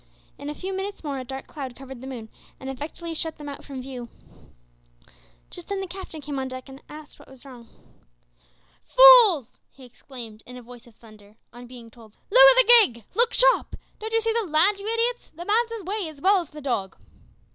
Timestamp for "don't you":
13.99-14.21